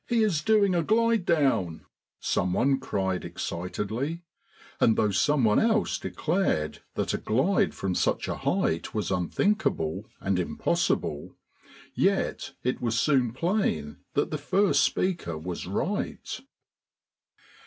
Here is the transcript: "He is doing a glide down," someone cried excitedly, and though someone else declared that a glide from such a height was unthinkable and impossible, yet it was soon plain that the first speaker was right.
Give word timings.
"He 0.07 0.23
is 0.23 0.41
doing 0.41 0.73
a 0.73 0.81
glide 0.81 1.27
down," 1.27 1.85
someone 2.19 2.79
cried 2.79 3.23
excitedly, 3.23 4.23
and 4.79 4.95
though 4.97 5.11
someone 5.11 5.59
else 5.59 5.99
declared 5.99 6.79
that 6.95 7.13
a 7.13 7.19
glide 7.19 7.75
from 7.75 7.93
such 7.93 8.27
a 8.27 8.37
height 8.37 8.95
was 8.95 9.11
unthinkable 9.11 10.07
and 10.19 10.39
impossible, 10.39 11.35
yet 11.93 12.53
it 12.63 12.81
was 12.81 12.99
soon 12.99 13.31
plain 13.31 13.97
that 14.15 14.31
the 14.31 14.39
first 14.39 14.83
speaker 14.83 15.37
was 15.37 15.67
right. 15.67 16.39